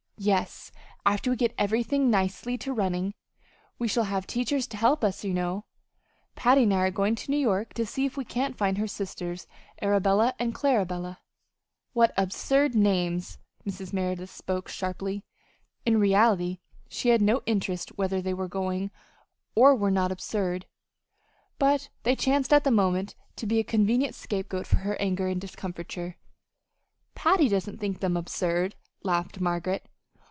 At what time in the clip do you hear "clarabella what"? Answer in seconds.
10.53-12.13